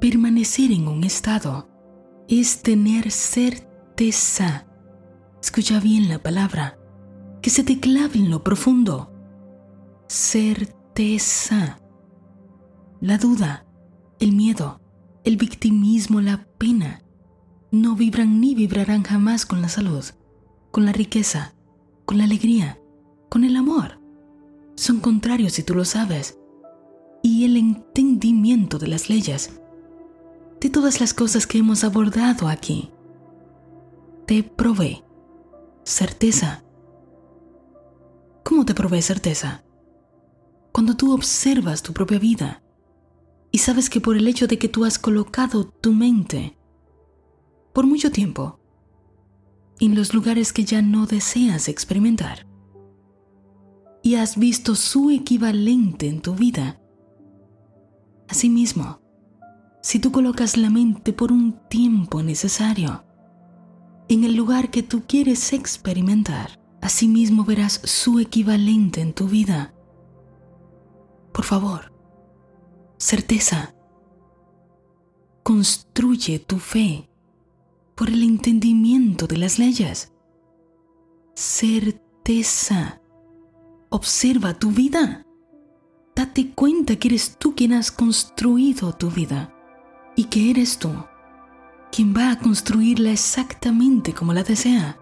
permanecer 0.00 0.72
en 0.72 0.88
un 0.88 1.04
estado 1.04 1.68
es 2.28 2.62
tener 2.62 3.10
certeza. 3.10 4.66
Escucha 5.42 5.78
bien 5.78 6.08
la 6.08 6.18
palabra, 6.22 6.78
que 7.42 7.50
se 7.50 7.62
te 7.62 7.80
clave 7.80 8.16
en 8.16 8.30
lo 8.30 8.42
profundo. 8.42 9.12
Certeza. 10.08 11.80
La 13.00 13.18
duda, 13.18 13.66
el 14.18 14.32
miedo, 14.32 14.80
el 15.24 15.36
victimismo, 15.36 16.20
la 16.20 16.46
pena, 16.58 17.02
no 17.70 17.94
vibran 17.94 18.40
ni 18.40 18.54
vibrarán 18.54 19.02
jamás 19.04 19.46
con 19.46 19.62
la 19.62 19.68
salud, 19.68 20.04
con 20.70 20.86
la 20.86 20.92
riqueza, 20.92 21.54
con 22.04 22.18
la 22.18 22.24
alegría, 22.24 22.80
con 23.28 23.44
el 23.44 23.56
amor. 23.56 24.00
Son 24.76 25.00
contrarios 25.00 25.52
si 25.52 25.62
tú 25.62 25.74
lo 25.74 25.84
sabes. 25.84 26.38
Y 27.22 27.44
el 27.44 27.56
entendimiento 27.56 28.78
de 28.78 28.88
las 28.88 29.10
leyes, 29.10 29.60
de 30.60 30.70
todas 30.70 31.00
las 31.00 31.14
cosas 31.14 31.46
que 31.46 31.58
hemos 31.58 31.84
abordado 31.84 32.48
aquí, 32.48 32.90
te 34.26 34.42
provee 34.42 35.02
certeza. 35.84 36.62
¿Cómo 38.44 38.64
te 38.64 38.74
provee 38.74 39.02
certeza? 39.02 39.64
Cuando 40.72 40.96
tú 40.96 41.12
observas 41.14 41.82
tu 41.82 41.92
propia 41.92 42.18
vida 42.18 42.62
y 43.50 43.58
sabes 43.58 43.90
que 43.90 44.00
por 44.00 44.16
el 44.16 44.28
hecho 44.28 44.46
de 44.46 44.58
que 44.58 44.68
tú 44.68 44.84
has 44.84 44.98
colocado 44.98 45.64
tu 45.64 45.92
mente 45.92 46.56
por 47.72 47.86
mucho 47.86 48.10
tiempo 48.10 48.60
en 49.80 49.94
los 49.94 50.14
lugares 50.14 50.52
que 50.52 50.64
ya 50.64 50.82
no 50.82 51.06
deseas 51.06 51.68
experimentar 51.68 52.46
y 54.02 54.16
has 54.16 54.38
visto 54.38 54.74
su 54.74 55.10
equivalente 55.10 56.08
en 56.08 56.20
tu 56.20 56.34
vida. 56.34 56.80
Asimismo, 58.28 58.99
si 59.82 59.98
tú 59.98 60.12
colocas 60.12 60.56
la 60.56 60.70
mente 60.70 61.12
por 61.12 61.32
un 61.32 61.52
tiempo 61.68 62.22
necesario 62.22 63.04
en 64.08 64.24
el 64.24 64.34
lugar 64.34 64.70
que 64.70 64.82
tú 64.82 65.04
quieres 65.06 65.52
experimentar, 65.52 66.60
asimismo 66.82 67.44
verás 67.44 67.80
su 67.84 68.18
equivalente 68.18 69.00
en 69.00 69.14
tu 69.14 69.28
vida. 69.28 69.72
Por 71.32 71.44
favor, 71.44 71.92
certeza. 72.98 73.74
Construye 75.44 76.40
tu 76.40 76.58
fe 76.58 77.08
por 77.94 78.08
el 78.08 78.24
entendimiento 78.24 79.26
de 79.26 79.38
las 79.38 79.58
leyes. 79.58 80.12
Certeza. 81.34 83.00
Observa 83.90 84.58
tu 84.58 84.72
vida. 84.72 85.24
Date 86.16 86.52
cuenta 86.52 86.96
que 86.96 87.08
eres 87.08 87.38
tú 87.38 87.54
quien 87.54 87.72
has 87.72 87.92
construido 87.92 88.92
tu 88.92 89.08
vida 89.08 89.54
y 90.16 90.24
que 90.24 90.50
eres 90.50 90.78
tú 90.78 90.90
quien 91.90 92.14
va 92.14 92.30
a 92.30 92.38
construirla 92.38 93.10
exactamente 93.10 94.12
como 94.14 94.32
la 94.32 94.42
desea. 94.42 94.98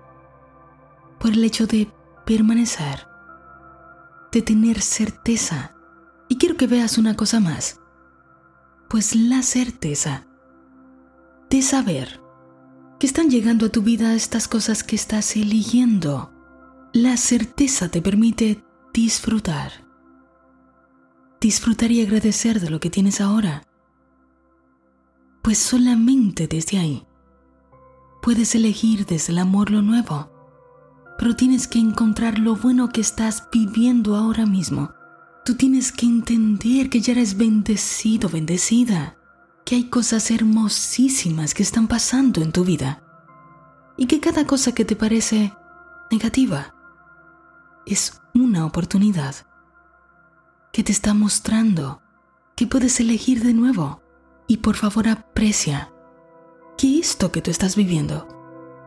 Por 1.19 1.33
el 1.33 1.45
hecho 1.45 1.67
de 1.67 1.91
permanecer, 2.25 3.07
de 4.33 4.43
tener 4.43 4.81
certeza. 4.81 5.75
Y 6.29 6.37
quiero 6.37 6.57
que 6.57 6.67
veas 6.67 6.99
una 6.99 7.17
cosa 7.17 7.41
más, 7.41 7.81
pues 8.89 9.15
la 9.15 9.43
certeza 9.43 10.27
de 11.51 11.63
saber 11.63 12.21
que 12.99 13.07
están 13.07 13.31
llegando 13.31 13.67
a 13.67 13.69
tu 13.71 13.83
vida 13.83 14.15
estas 14.15 14.49
cosas 14.49 14.83
que 14.83 14.97
estás 14.97 15.37
eligiendo. 15.37 16.33
La 16.93 17.17
certeza 17.17 17.89
te 17.89 18.03
permite 18.03 18.63
disfrutar. 18.93 19.73
Disfrutar 21.41 21.93
y 21.93 22.03
agradecer 22.03 22.61
de 22.61 22.71
lo 22.71 22.81
que 22.81 22.91
tienes 22.91 23.21
ahora. 23.21 23.63
Pues 25.43 25.59
solamente 25.59 26.47
desde 26.47 26.79
ahí 26.79 27.07
puedes 28.23 28.55
elegir 28.55 29.07
desde 29.07 29.33
el 29.33 29.39
amor 29.39 29.71
lo 29.71 29.83
nuevo. 29.83 30.31
Pero 31.19 31.35
tienes 31.35 31.67
que 31.67 31.79
encontrar 31.79 32.39
lo 32.39 32.57
bueno 32.57 32.91
que 32.91 33.01
estás 33.01 33.49
viviendo 33.51 34.17
ahora 34.17 34.47
mismo. 34.47 34.93
Tú 35.45 35.55
tienes 35.55 35.93
que 35.93 36.07
entender 36.07 36.91
que 36.91 37.01
ya 37.01 37.13
eres 37.13 37.37
bendecido, 37.37 38.29
bendecida 38.29 39.17
que 39.65 39.77
hay 39.77 39.85
cosas 39.85 40.31
hermosísimas 40.31 41.55
que 41.55 41.63
están 41.63 41.89
pasando 41.89 42.41
en 42.41 42.53
tu 42.53 42.65
vida 42.65 43.03
y 43.99 44.07
que 44.07 44.21
cada 44.21 44.47
cosa 44.47 44.73
que 44.73 44.85
te 44.85 44.97
parece 44.97 45.53
negativa 46.11 46.75
es 47.85 48.21
una 48.35 48.65
oportunidad 48.65 49.35
que 50.73 50.85
te 50.85 50.93
está 50.93 51.13
mostrando 51.15 52.01
que 52.57 52.67
puedes 52.67 53.01
elegir 53.01 53.43
de 53.43 53.53
nuevo 53.53 54.01
y 54.49 54.57
por 54.57 54.75
favor 54.75 55.07
aprecia. 55.07 55.93
Que 56.77 56.99
esto 56.99 57.31
que 57.31 57.43
tú 57.43 57.53
estás 57.53 57.77
viviendo, 57.77 58.27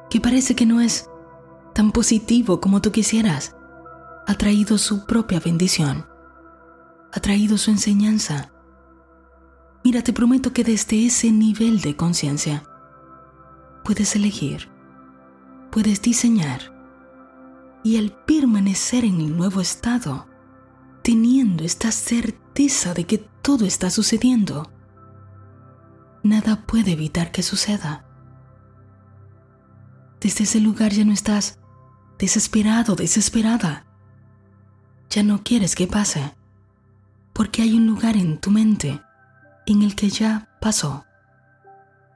que 0.10 0.20
parece 0.20 0.56
que 0.56 0.66
no 0.66 0.82
es 0.82 1.10
tan 1.74 1.94
positivo 1.94 2.60
como 2.60 2.82
tú 2.82 2.92
quisieras, 2.92 3.56
ha 4.28 4.34
traído 4.36 4.78
su 4.78 5.06
propia 5.06 5.40
bendición, 5.40 6.06
ha 7.14 7.20
traído 7.22 7.58
su 7.58 7.72
enseñanza, 7.72 8.52
Mira, 9.84 10.04
te 10.04 10.14
prometo 10.14 10.54
que 10.54 10.64
desde 10.64 11.08
ese 11.08 11.32
nivel 11.32 11.82
de 11.82 11.96
conciencia 11.96 12.64
puedes 13.84 14.16
elegir, 14.16 14.70
puedes 15.72 16.02
diseñar 16.02 16.62
y 17.84 17.98
al 17.98 18.12
permanecer 18.26 19.06
en 19.06 19.20
el 19.22 19.36
nuevo 19.36 19.60
estado, 19.60 20.28
teniendo 21.02 21.64
esta 21.64 21.92
certeza 21.92 22.94
de 22.94 23.06
que 23.06 23.18
todo 23.18 23.66
está 23.66 23.90
sucediendo, 23.90 24.72
nada 26.24 26.66
puede 26.66 26.92
evitar 26.92 27.32
que 27.32 27.44
suceda. 27.44 28.06
Desde 30.20 30.44
ese 30.44 30.60
lugar 30.60 30.92
ya 30.92 31.04
no 31.04 31.14
estás 31.14 31.60
desesperado, 32.20 32.96
desesperada. 32.96 33.86
Ya 35.10 35.24
no 35.24 35.44
quieres 35.44 35.76
que 35.76 35.88
pase, 35.88 36.34
porque 37.34 37.64
hay 37.64 37.76
un 37.76 37.88
lugar 37.88 38.16
en 38.16 38.40
tu 38.40 38.52
mente 38.52 39.02
en 39.66 39.82
el 39.82 39.96
que 39.96 40.10
ya 40.10 40.50
pasó. 40.62 41.06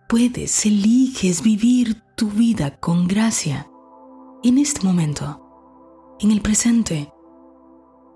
Puedes, 0.08 0.65
eliges 0.65 1.41
vivir 1.41 2.04
tu 2.15 2.30
vida 2.30 2.80
con 2.80 3.08
gracia 3.08 3.68
en 4.44 4.60
este 4.60 4.86
momento, 4.86 6.15
en 6.20 6.30
el 6.30 6.41
presente. 6.41 7.12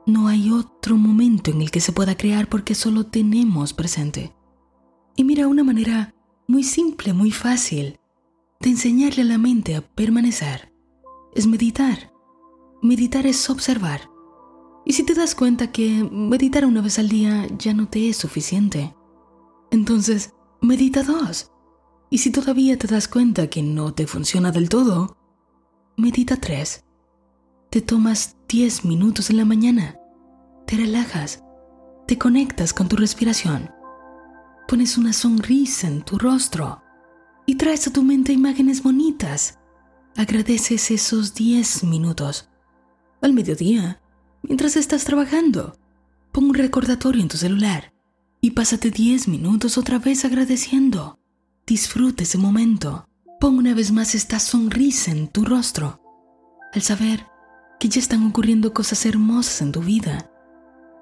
No 0.05 0.27
hay 0.27 0.51
otro 0.51 0.95
momento 0.97 1.49
en 1.49 1.61
el 1.61 1.71
que 1.71 1.81
se 1.81 1.91
pueda 1.91 2.15
crear 2.15 2.47
porque 2.47 2.75
solo 2.75 3.07
tenemos 3.07 3.73
presente. 3.73 4.35
Y 5.19 5.25
mira, 5.25 5.49
una 5.49 5.65
manera 5.65 6.15
muy 6.47 6.63
simple, 6.63 7.11
muy 7.11 7.31
fácil 7.31 7.99
de 8.61 8.69
enseñarle 8.69 9.23
a 9.23 9.25
la 9.25 9.37
mente 9.37 9.75
a 9.75 9.81
permanecer 9.81 10.73
es 11.35 11.45
meditar. 11.45 12.13
Meditar 12.81 13.27
es 13.27 13.49
observar. 13.49 14.09
Y 14.85 14.93
si 14.93 15.03
te 15.03 15.13
das 15.13 15.35
cuenta 15.35 15.73
que 15.73 16.07
meditar 16.09 16.65
una 16.65 16.79
vez 16.79 16.99
al 16.99 17.09
día 17.09 17.45
ya 17.57 17.73
no 17.73 17.89
te 17.89 18.07
es 18.07 18.15
suficiente, 18.15 18.95
entonces, 19.71 20.35
medita 20.61 21.03
dos. 21.03 21.51
Y 22.09 22.19
si 22.19 22.31
todavía 22.31 22.79
te 22.79 22.87
das 22.87 23.09
cuenta 23.09 23.49
que 23.49 23.61
no 23.61 23.93
te 23.93 24.07
funciona 24.07 24.53
del 24.53 24.69
todo, 24.69 25.17
medita 25.97 26.37
tres. 26.37 26.85
Te 27.69 27.81
tomas 27.81 28.37
10 28.47 28.85
minutos 28.85 29.29
en 29.29 29.35
la 29.35 29.43
mañana. 29.43 29.99
Te 30.65 30.77
relajas, 30.77 31.43
te 32.07 32.17
conectas 32.17 32.73
con 32.73 32.87
tu 32.87 32.95
respiración, 32.95 33.69
pones 34.69 34.99
una 34.99 35.13
sonrisa 35.13 35.87
en 35.87 36.03
tu 36.03 36.19
rostro 36.19 36.83
y 37.47 37.55
traes 37.55 37.87
a 37.87 37.91
tu 37.91 38.03
mente 38.03 38.33
imágenes 38.33 38.83
bonitas. 38.83 39.57
Agradeces 40.15 40.91
esos 40.91 41.33
10 41.33 41.85
minutos. 41.85 42.49
Al 43.19 43.33
mediodía, 43.33 43.99
mientras 44.43 44.75
estás 44.75 45.05
trabajando, 45.05 45.75
pon 46.31 46.45
un 46.45 46.53
recordatorio 46.53 47.23
en 47.23 47.29
tu 47.29 47.37
celular 47.37 47.93
y 48.41 48.51
pásate 48.51 48.91
10 48.91 49.27
minutos 49.27 49.79
otra 49.79 49.97
vez 49.97 50.23
agradeciendo. 50.23 51.17
Disfruta 51.65 52.21
ese 52.21 52.37
momento. 52.37 53.09
Pon 53.39 53.57
una 53.57 53.73
vez 53.73 53.91
más 53.91 54.13
esta 54.13 54.39
sonrisa 54.39 55.09
en 55.09 55.29
tu 55.29 55.45
rostro 55.45 55.99
al 56.73 56.83
saber 56.83 57.25
que 57.79 57.89
ya 57.89 57.99
están 57.99 58.23
ocurriendo 58.27 58.71
cosas 58.71 59.03
hermosas 59.07 59.63
en 59.63 59.71
tu 59.71 59.81
vida 59.81 60.29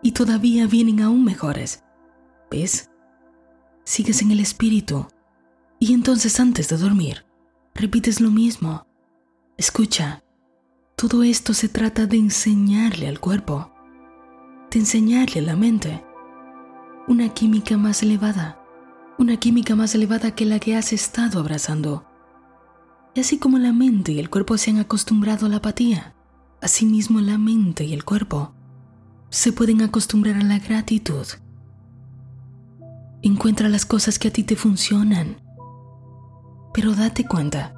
y 0.01 0.13
todavía 0.13 0.67
vienen 0.67 1.01
aún 1.01 1.25
mejores. 1.25 1.83
¿Ves? 2.49 2.89
Sigues 3.87 4.21
en 4.21 4.31
el 4.31 4.41
espíritu 4.41 5.07
y 5.79 5.93
entonces 5.93 6.41
antes 6.41 6.67
de 6.67 6.75
dormir 6.75 7.23
repites 7.73 8.19
lo 8.19 8.29
mismo. 8.29 8.85
Escucha, 9.55 10.25
todo 10.97 11.23
esto 11.23 11.53
se 11.53 11.69
trata 11.69 12.05
de 12.05 12.17
enseñarle 12.17 13.07
al 13.07 13.21
cuerpo, 13.21 13.71
de 14.71 14.79
enseñarle 14.79 15.39
a 15.39 15.43
la 15.43 15.55
mente 15.55 16.03
una 17.07 17.33
química 17.33 17.77
más 17.77 18.03
elevada, 18.03 18.61
una 19.17 19.37
química 19.37 19.73
más 19.73 19.95
elevada 19.95 20.35
que 20.35 20.45
la 20.45 20.59
que 20.59 20.75
has 20.75 20.91
estado 20.91 21.39
abrazando. 21.39 22.05
Y 23.15 23.21
así 23.21 23.37
como 23.37 23.57
la 23.57 23.71
mente 23.71 24.11
y 24.11 24.19
el 24.19 24.29
cuerpo 24.29 24.57
se 24.57 24.71
han 24.71 24.79
acostumbrado 24.79 25.45
a 25.45 25.49
la 25.49 25.57
apatía, 25.57 26.13
asimismo 26.61 27.21
la 27.21 27.37
mente 27.37 27.85
y 27.85 27.93
el 27.93 28.03
cuerpo 28.03 28.53
se 29.29 29.53
pueden 29.53 29.81
acostumbrar 29.81 30.35
a 30.35 30.43
la 30.43 30.59
gratitud. 30.59 31.25
Encuentra 33.27 33.67
las 33.67 33.85
cosas 33.85 34.19
que 34.19 34.29
a 34.29 34.31
ti 34.31 34.43
te 34.43 34.55
funcionan, 34.55 35.41
pero 36.73 36.95
date 36.95 37.25
cuenta 37.25 37.73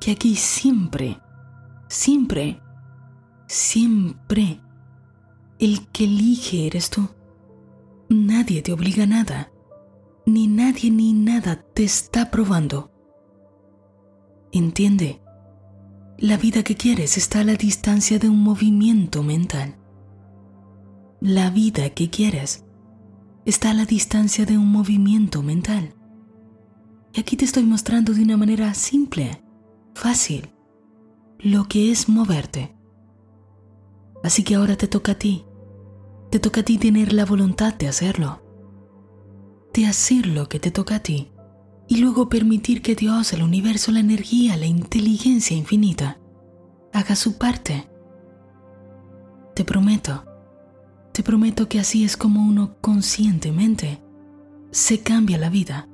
que 0.00 0.10
aquí 0.10 0.34
siempre, 0.34 1.20
siempre, 1.88 2.60
siempre, 3.46 4.60
el 5.60 5.86
que 5.92 6.02
elige 6.02 6.66
eres 6.66 6.90
tú. 6.90 7.08
Nadie 8.08 8.60
te 8.60 8.72
obliga 8.72 9.04
a 9.04 9.06
nada, 9.06 9.52
ni 10.26 10.48
nadie 10.48 10.90
ni 10.90 11.12
nada 11.12 11.62
te 11.72 11.84
está 11.84 12.32
probando. 12.32 12.90
Entiende, 14.50 15.22
la 16.18 16.36
vida 16.36 16.64
que 16.64 16.74
quieres 16.74 17.16
está 17.16 17.38
a 17.38 17.44
la 17.44 17.54
distancia 17.54 18.18
de 18.18 18.28
un 18.28 18.42
movimiento 18.42 19.22
mental. 19.22 19.76
La 21.20 21.50
vida 21.50 21.90
que 21.90 22.10
quieres 22.10 22.64
está 23.44 23.70
a 23.70 23.74
la 23.74 23.84
distancia 23.84 24.46
de 24.46 24.58
un 24.58 24.66
movimiento 24.66 25.42
mental. 25.42 25.94
Y 27.12 27.20
aquí 27.20 27.36
te 27.36 27.44
estoy 27.44 27.64
mostrando 27.64 28.14
de 28.14 28.22
una 28.22 28.36
manera 28.36 28.72
simple, 28.74 29.42
fácil, 29.94 30.50
lo 31.38 31.64
que 31.64 31.90
es 31.90 32.08
moverte. 32.08 32.76
Así 34.22 34.44
que 34.44 34.54
ahora 34.54 34.76
te 34.76 34.86
toca 34.86 35.12
a 35.12 35.18
ti 35.18 35.44
te 36.30 36.38
toca 36.38 36.60
a 36.60 36.64
ti 36.64 36.78
tener 36.78 37.12
la 37.12 37.24
voluntad 37.24 37.74
de 37.74 37.88
hacerlo, 37.88 38.40
de 39.74 39.86
hacer 39.86 40.26
lo 40.26 40.48
que 40.48 40.60
te 40.60 40.70
toca 40.70 40.96
a 40.96 41.00
ti 41.00 41.32
y 41.88 41.96
luego 41.96 42.28
permitir 42.28 42.82
que 42.82 42.94
Dios, 42.94 43.32
el 43.32 43.42
universo, 43.42 43.90
la 43.90 43.98
energía, 43.98 44.56
la 44.56 44.66
inteligencia 44.66 45.56
infinita 45.56 46.20
haga 46.92 47.16
su 47.16 47.36
parte. 47.36 47.90
Te 49.56 49.64
prometo, 49.64 50.24
te 51.20 51.24
prometo 51.24 51.68
que 51.68 51.78
así 51.78 52.02
es 52.02 52.16
como 52.16 52.40
uno 52.48 52.78
conscientemente 52.80 54.02
se 54.70 55.00
cambia 55.00 55.36
la 55.36 55.50
vida 55.50 55.86